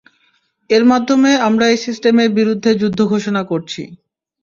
এর 0.69 0.83
মাধ্যমে 0.91 1.31
আমরা 1.47 1.65
এই 1.69 1.79
সিস্টেমের 1.85 2.29
বিরুদ্ধে 2.37 2.71
যুদ্ধ 2.81 2.99
ঘোষণা 3.11 3.41
করছি। 3.51 3.81